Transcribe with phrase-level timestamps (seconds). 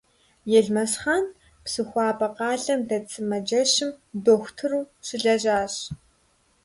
[0.57, 1.25] Елмэсхъан
[1.63, 3.91] Псыхуабэ къалэм дэт сымаджэщым
[4.23, 5.73] дохутыру щылэжьащ.